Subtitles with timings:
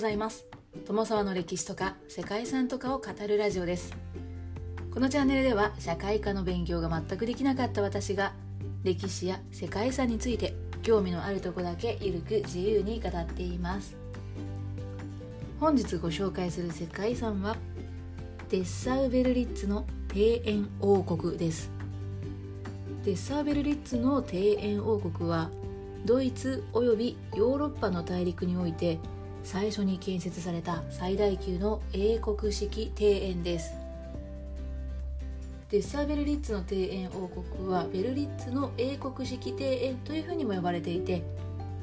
[0.00, 0.46] ございます。
[0.86, 3.94] 友沢の歴史とか世界遺産とかを語るラジオです。
[4.94, 8.32] このチャンネルでは社会科の勉強が全くできなかった私が
[8.82, 13.94] 歴史や世界遺産について興味のあるとこだけゆるく自由に語っています。
[15.60, 17.58] 本日ご紹介する世界遺産は
[18.48, 21.70] デッサウベルリッツの庭園王国です。
[23.04, 25.50] デッサウベルリッツの庭園王国は
[26.06, 28.98] ドイツおよびヨーロッパの大陸において
[29.44, 33.72] 最初に建設された最大級の英国式庭園です。
[35.70, 41.22] デッサーベルリッツの庭園王国はベルリッツの英国式庭園というふうにも呼ばれていて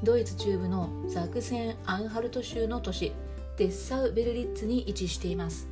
[0.03, 3.13] ドイツ中部のザクセン・アンハルト州の都市
[3.57, 5.67] デッサウベルリッツに位置しています。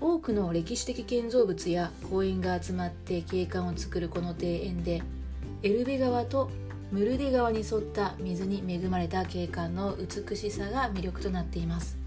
[0.00, 5.02] 多くの歴史的建造物や公園が集まって景観を作るこの庭園で
[5.62, 6.50] エルベ川と
[6.92, 11.98] ムルデ川に沿った水に恵まれた景観の美しさが魅力となっています。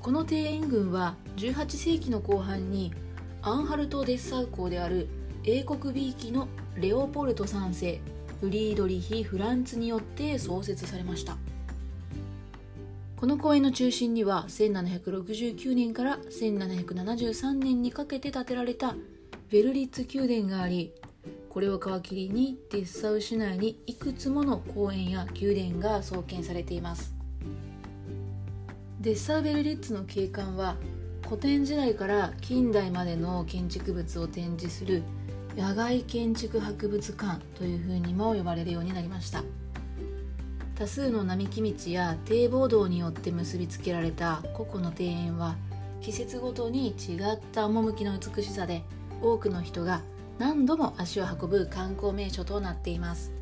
[0.00, 2.92] この庭園群は18世紀の後半に
[3.42, 5.08] アンハルト・デッサウ公である
[5.44, 8.00] 英国 B 期のレオポルト3世
[8.40, 11.36] フリードリヒ・フランツによって創設されました。
[13.16, 18.96] この公園の中心には1769年から1773年にかけて建てられた
[19.48, 20.92] ベルリッツ宮殿があり
[21.52, 27.14] これを皮切りにデッサウ市内にいくつもの公園や宮殿が創建されています。
[29.02, 30.76] デッサウベルリッツの景観は
[31.22, 35.02] 古典時代から近代までの建築物を展示する
[35.54, 39.44] 野外建築博物館というふうにも呼ばれるようになりました。
[40.74, 45.56] 多数の並木道や堤防道によって結びつけられた個々の庭園は
[46.00, 48.84] 季節ごとに違った趣の美しさで
[49.20, 50.00] 多くの人が
[50.38, 53.32] 何度も足を運ぶ観光名所となっています。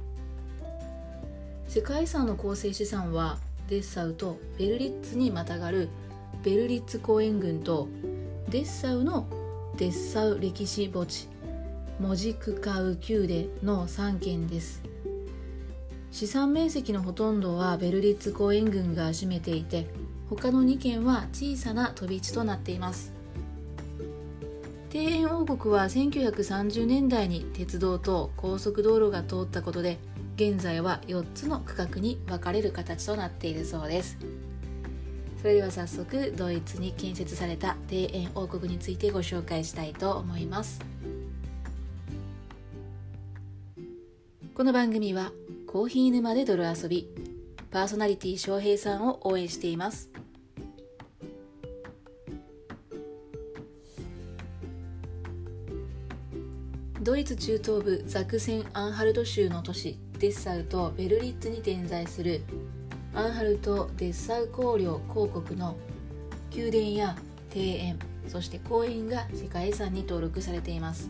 [1.69, 3.39] 世界遺産の構成資産は
[3.69, 5.89] デッサウとベルリッツにまたがる
[6.43, 7.89] ベルリッツ公園群と
[8.49, 9.29] デッサウの
[9.77, 11.29] デッサウ歴史墓地
[12.01, 14.83] モジクカウ宮殿の3県です。
[16.11, 19.87] 資産面積のほとんどはベルリッツ公園群が占めていて
[20.29, 23.20] 他の2県は小さな飛び地となっています。
[24.93, 29.99] 庭園王国は1930年代に鉄道と高速道路が通ったことで
[30.35, 34.19] 現在は4つの区画に分かれる形となっているそうです。
[35.41, 40.81] それでは早速ドイツに建設された庭園王国についてご紹介したいと思います。
[44.55, 45.31] この番組は
[45.69, 47.09] コーヒー沼で泥遊び
[47.71, 50.11] パーソナリティ翔平さんを応援しています。
[57.03, 62.43] ドイツ中東部ザクセン・アンハルト州の都市デッサウとベルリッツに点在する。
[63.15, 65.79] アンハルト・デッサウ公領公国の
[66.55, 67.17] 宮殿や
[67.55, 71.09] 庭園そして公園が世界遺産に登録されています。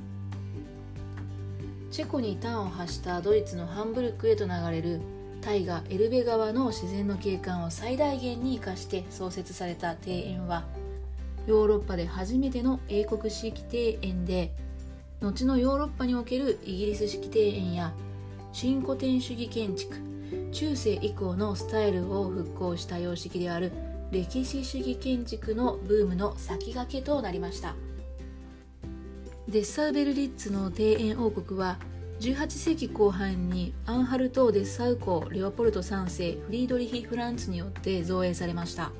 [1.90, 5.00] チェコに端を発したドイツのハンブルクへと流れる。
[5.40, 10.68] 大河エルベ川の自然の景観を最大限に生かして創設された庭園は。
[11.48, 14.52] ヨーロッパで初めての英国式庭園で
[15.20, 17.92] 後のヨーロッパにおけるイギリス式庭園や
[18.52, 19.96] 新古典主義建築
[20.50, 23.70] 中世以降のスタイルを復興した様式である
[24.10, 27.74] 歴史主義建築のブームの先駆けとなりました。
[29.46, 31.78] デッサウベルリッツの庭園王国は
[32.20, 38.90] 18世紀後半にアンハルト・デッサウ公レオポルト3世フリードリヒ・フランツによって造営されました。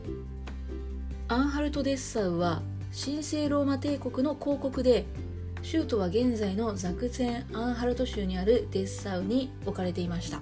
[1.29, 5.07] アンハルト・デッサウは神聖ローマ帝国の公国で
[5.63, 10.41] 州都は現在のザクセン・アンハルト州にあるデッサウに置かれていました。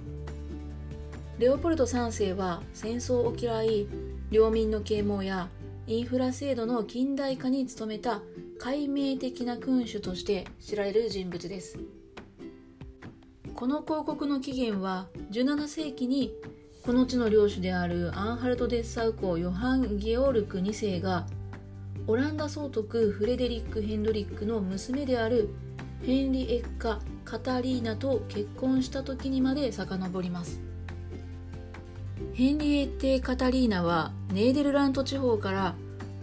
[1.37, 3.87] レオポルト3世は戦争を嫌い
[4.29, 5.49] 領民の啓蒙や
[5.87, 8.21] インフラ制度の近代化に努めた
[8.59, 11.79] 解明的な君主として知られる人物です。
[13.55, 16.33] この広告の起源は17世紀に
[16.81, 21.27] この地の領主であるアンハルト・デッサウ公ヨハン・ゲオルク2世が
[22.07, 25.49] オランダ総督フレデリック・ヘンドリックの娘である
[26.03, 30.59] ヘンリエッカ・カタリーナと結婚した時にまで遡ります。
[32.33, 35.75] ヘンリエッテ・カタリーナはネーデルラント地方から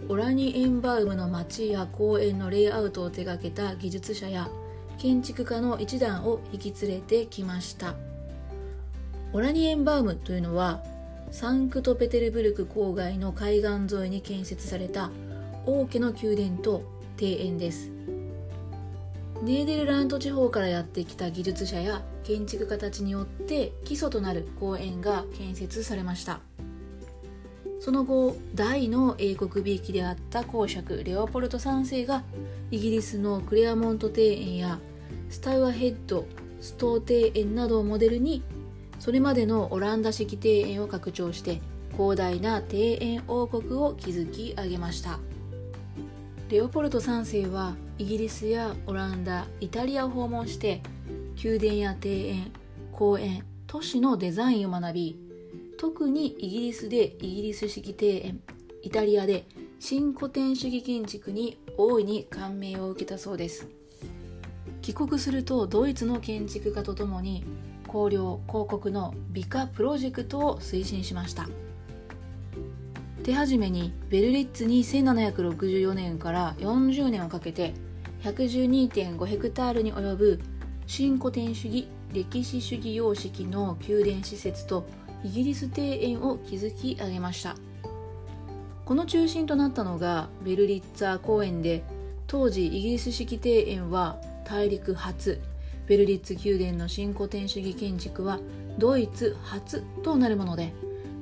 [0.09, 4.49] オラニエンバウムの町や公園のレイアウトを手掛けた技術者や
[4.97, 7.95] 建築家の一団を引き連れてきました。
[9.33, 10.81] オラニエンバウムというのは
[11.31, 15.11] サンクトペテルブルク郊外の海岸沿いに建設された
[15.67, 16.81] 王家の宮殿と
[17.19, 17.91] 庭園です。
[19.43, 26.39] ネーデルラント地方からやってきた技術者や建築家たちによって基礎となる公園が建設されました。
[27.81, 32.23] その後大の英国びいきであった公爵レオポルト3世が
[32.71, 34.79] イギリスのクレアモント庭園や
[35.29, 36.25] スタウアヘッド
[36.61, 38.41] ストー庭園などをモデルに
[38.99, 41.61] それまでのオランダ式庭園を拡張して
[41.91, 45.19] 広大な庭園王国を築き上げました。
[46.49, 50.81] レオポルト3世はイギリスやオランダイタリアを訪問して
[51.43, 52.51] 宮殿や庭園
[52.93, 55.19] 公園都市のデザインを学び
[55.77, 58.39] 特にイギリスでイギリス式庭園
[58.81, 59.45] イタリアで
[59.81, 63.67] 新古典主義建築に大いに感銘を受けたそうです。
[64.81, 67.43] 帰国するとドイツの建築家とともに
[67.83, 71.49] 光陵広告の美化プロジェクトを推進しました。
[73.27, 77.73] 手始めにベルリッツに1764年から40年をかけて
[78.23, 80.39] 112.5ヘクタールに及ぶ
[80.85, 84.87] 新古典主義歴史主義様式の宮殿施設と
[85.25, 87.57] イギリス庭園を築き上げました。
[88.85, 91.83] この中心となったのがベルリッツァー公園で
[92.27, 95.41] 当時イギリス式庭園は大陸初
[95.85, 98.39] ベルリッツ宮殿の新古典主義建築は
[98.77, 100.71] ドイツ初となるもので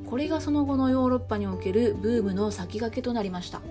[0.10, 3.62] これがその後のヨーロッパにおけるブームの先駆けとなりました。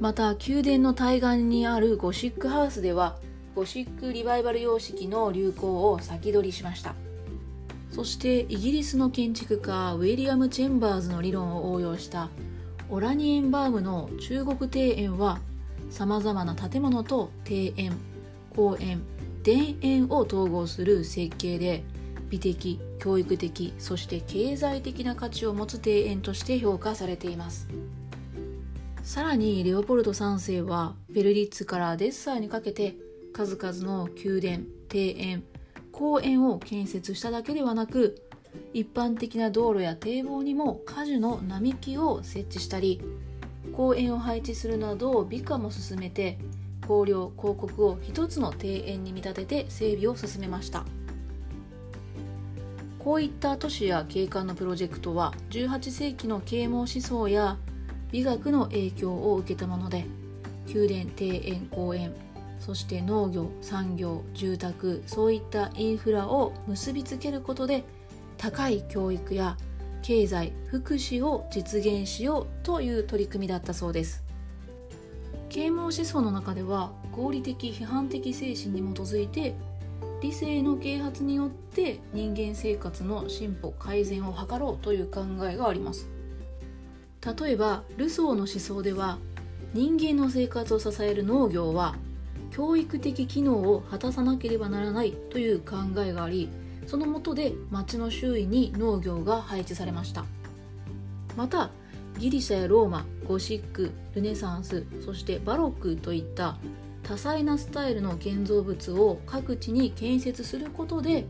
[0.00, 3.16] また宮殿の対岸にあるゴシックハウスでは
[3.54, 6.94] ゴシックリバイバル様式の流行を先取りしました。
[7.90, 12.28] そしてイギリスの建築家ウィリアム・チェンバーズの理論を応用した
[12.90, 15.40] オラニエンバームの中国庭園は
[15.88, 17.96] さまざまな建物と庭園
[18.54, 19.02] 公園
[19.42, 21.84] 田園を統合する設計で
[22.28, 27.68] 美的教育的そして経済的な価値を持つ庭園として評価されています。
[29.02, 32.96] さらにレオポルト3世はベルリッツからデッサーにかけて
[33.32, 35.44] 数々の宮殿庭園
[35.92, 38.16] 公園を建設しただけではなく
[38.72, 43.00] 一般的な道路や堤防にも果樹の並木を設置したり
[43.72, 46.38] 公園を配置するなど美化も進めて
[46.82, 50.84] 光陵広告を一つの庭園に見立てて整備を進めました。
[53.06, 57.56] こういった都市や景観のプロジェクトは18世紀の啓蒙思想や
[58.10, 60.06] 美学の影響を受けたもので
[60.66, 62.12] 宮殿庭園公園
[62.58, 67.84] そして農業産業住宅そういったインフラを結びつけることで
[68.38, 69.56] 高い教育や
[70.02, 74.24] 経済福祉を実現しようという取り組みだったそうです。
[75.48, 79.54] 啓蒙思想の中では合理的批判的精神に基づいて
[80.26, 86.08] 理性の啓発によって人間生活の進歩改善を図ろうという考えがあります。
[87.40, 89.18] 例えばルソーの思想では
[89.72, 91.94] 人間の生活を支える農業は
[92.50, 96.48] 教育的機能を果たさなければならないという考えがあり
[96.86, 100.24] その下で町の周囲に農業が配置されました。
[101.36, 101.70] また
[102.18, 106.56] ギリシャやローマゴシックルネサンスそしてバロックといった
[107.06, 111.24] 多彩なスタイルの建造物を各地に建設することで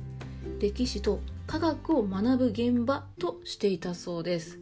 [0.59, 4.59] 歴史と科学を学ぶ現場としていたそうです。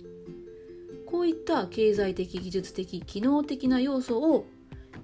[1.06, 4.46] こういった経済的技術的機能的な要素を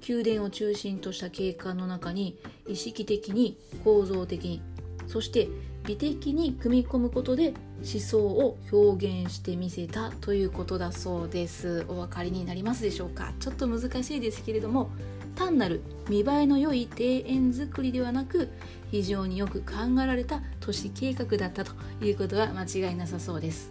[0.08, 2.36] 宮殿を中心とした景観の中に
[2.66, 4.62] 意識的に構造的に
[5.06, 5.48] そして
[5.84, 11.84] 美的に組み込むことで思想を表現してみせたということだそうです。
[11.86, 13.32] お分かりになりますでしょうか？
[13.38, 14.90] ちょっと難しいですけれども
[15.34, 18.48] 単なる見栄えの良い庭園作りではなく
[18.90, 21.72] 非常によく考えられた都市計画だったと
[22.02, 23.70] いうことは間違いなさそうです。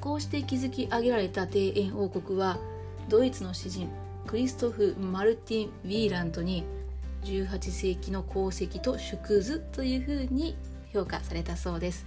[0.00, 2.58] こうして築き上げられた庭園王国は
[3.08, 3.90] ドイツの詩人
[4.26, 6.64] クリストフ・マルティン・ウィーラントに
[7.24, 10.56] 18世紀の功績と縮図というふうに
[10.92, 12.06] 評価されたそうです。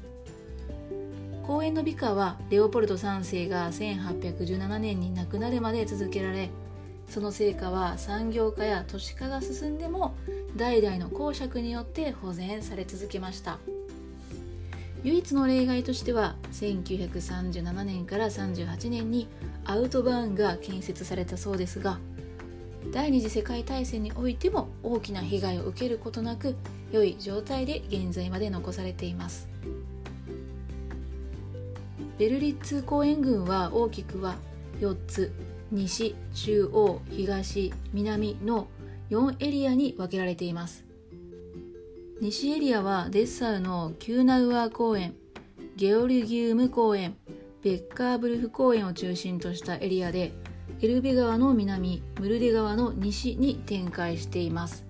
[1.44, 6.50] 公園の美化はレオポルト3世が1817年に亡くなるまで続けられ
[7.10, 10.15] その成果は産業化や都市化が進んでも
[10.55, 13.60] 代々の公爵によって保全され続けました。
[15.03, 19.27] 唯一の例外としては1937年から38年に
[19.65, 22.00] アウトバーンが建設されたそうですが
[22.91, 26.55] 第二次世界大戦においても大きな被害を受けることなく
[26.91, 29.48] 良い状態で現在まで残されています。
[32.17, 34.36] ベルリッツ公園群は大きくは
[34.79, 35.31] 4つ。
[35.74, 38.68] 西中央東南の
[39.10, 40.86] 4エリアに分けられています。
[42.22, 45.15] 西エリアはデッサウのキューナウアー公園
[45.75, 47.15] ゲオルギウム公園
[47.63, 50.32] ベッカーブルフ公園を中心としたエリアで
[50.80, 54.86] エルベ川の南ムルデ川の西に展開しています。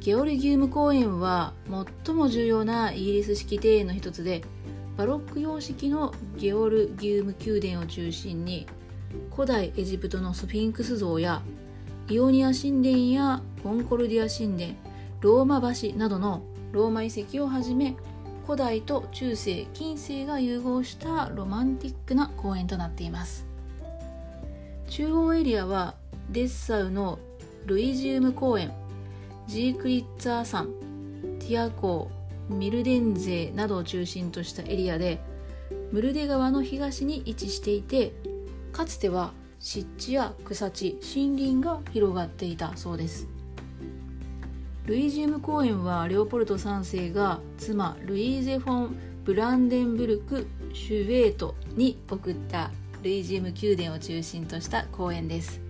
[0.00, 1.54] ゲオルギウム公園は
[2.04, 4.42] 最も重要なイギリス式庭園の一つで
[4.98, 8.66] バロック様式のゲオルギウム宮殿を中心に
[9.34, 11.42] 古代エジプトのスフィンクス像や
[12.08, 14.74] イオニア神殿やコンコルディア神殿
[15.20, 17.96] ローマ橋などのローマ遺跡をはじめ
[18.46, 23.46] 古代と中世近世が融合したロマンティックな公園となっています。
[24.88, 25.94] 中央エリアは
[26.30, 27.18] デッサウの
[27.66, 28.72] ルイジウム公園
[29.46, 30.66] ジークリッツァー山
[31.40, 32.10] ティア港
[32.48, 35.20] ミルデンゼなどを中心としたエリアで
[35.92, 38.12] ムルデ川の東に位置していて
[38.78, 43.26] かつては湿地や草地森林が広がっていたそうです。
[44.86, 52.70] ルイジウム公園はレオポルト3世が妻ルイーゼ・フォン・ブランデンブルク・シュヴェートに送った
[53.02, 55.60] ルイジウム宮殿を中心とした公園です。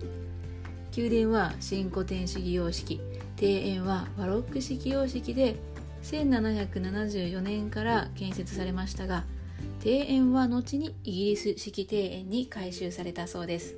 [0.95, 3.01] 宮殿は新古典主義様式
[3.41, 5.55] 庭園はバロック式様式で
[6.03, 9.23] 1774年から建設されましたが
[9.83, 13.75] 庭園は後にイギリス式庭園に改修されたそうです。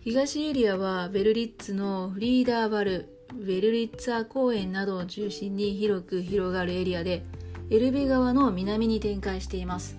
[0.00, 7.24] 東エリアはベルリッツのフリーダーバルベルリッツァ公園などを中心に広く広がるエリアで
[7.70, 9.96] エルベ川の南に展開しています。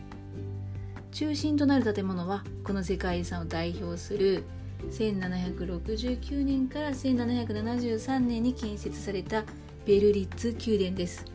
[1.11, 4.43] 中心となる建物はこの世界遺産を代表する
[4.91, 9.43] 1769年から1773年に建設された
[9.85, 11.25] ベルリッツ宮殿です。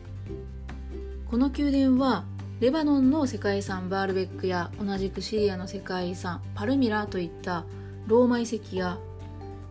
[1.27, 2.25] この宮殿は
[2.61, 7.65] レバノンの世界遺産バールベックや同じくシリアの世界遺産パルミラといった
[8.07, 8.97] ローマ遺跡や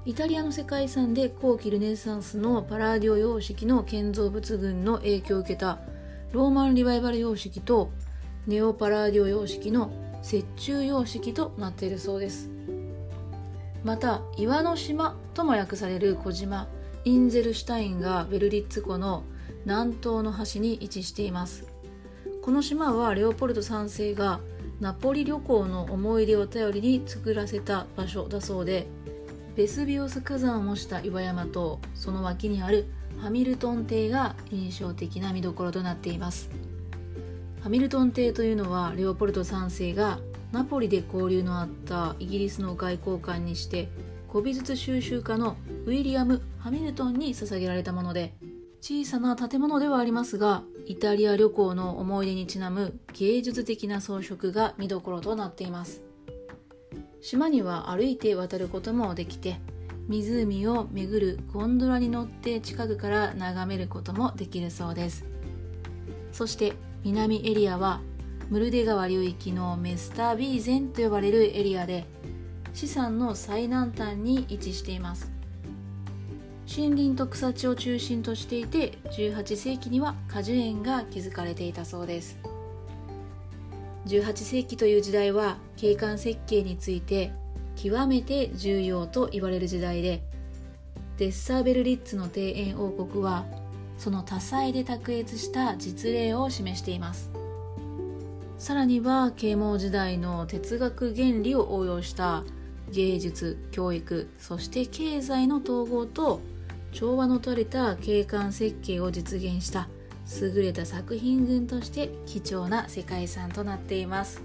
[0.04, 5.78] イタリアの世界遺産で後期ルネサンスのパラーディオ様式の建造物群の影響を受けた
[6.32, 7.90] ローマンリバイバル様式と
[8.46, 9.90] ネオパラーディオ様式の
[10.22, 12.50] 折衷様式となっているそうです。
[13.82, 16.68] また岩の島とも訳される小島
[17.06, 19.24] インゼルシュタインがベルリッツ湖の
[19.64, 21.73] 南東の端に位置しています。
[22.44, 24.38] この島はレオポルト3世が
[24.78, 28.86] ナポリ旅行の思い出を頼りに作らせた場所だそうで
[29.56, 32.84] ベスビオス火山を模した岩山とその脇にある
[33.18, 36.50] ハミルトン邸が印象的な見どころとなっています。
[37.62, 40.18] ハミルトン邸というのはレオポルト3世が
[40.52, 43.88] ナポリで交流のあったイギリスの外交官にして
[44.30, 48.34] 古美術収集家のウィリアム・ハミルトンに捧げられたもので
[48.86, 56.02] 小さな建物ではありますがイタリア旅行の思い出にちなむ芸術的な装飾が見どころとなっています。
[57.22, 59.58] 島には歩いて渡ることもできて
[60.08, 65.24] 湖を巡るゴンドラに乗って近くから眺めることもできるそうです。
[66.30, 66.74] そして
[67.04, 68.02] 南エリアは
[68.50, 72.04] ムルデ川流域のメスタービーゼンと呼ばれるエリアで
[72.74, 75.33] 資産の最南端に位置しています。
[76.66, 82.38] 森林と草地を中心としていて18世紀には果樹園が築かれていたそうです。
[84.06, 87.32] 18世紀という時代は景観設計について
[87.76, 90.22] 極めて重要と言われる時代で
[91.16, 93.44] デッサーベルリッツの庭園王国は
[93.96, 97.30] その多彩で卓越した実例を示しています。
[98.58, 102.44] さらには啓蒙時代の哲学原理を応用した
[102.90, 106.40] 芸術教育そして経済の統合と
[106.94, 109.88] 調和の取れた景観設計を実現した
[110.40, 114.40] 優れた作品群として貴重な世界遺産となっています。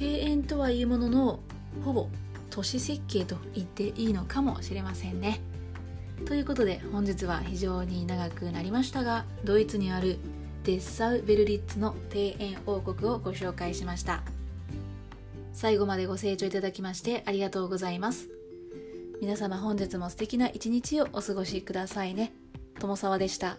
[0.00, 1.40] 庭園とはいうものの
[1.84, 2.08] ほぼ
[2.50, 5.40] 都市設計と言っていいのかもしれませんね。
[6.26, 10.18] ということで本日は非常に長くなりましたがドイツにある
[10.64, 14.22] デッサウ・ベルリッツの庭園王国をご紹介しました。
[15.52, 18.41] 最後までご清聴いただきましてありがとうございます。
[19.22, 22.32] 皆様本日も素敵な一日をお過ごしくださいね
[22.80, 23.56] 友沢でした。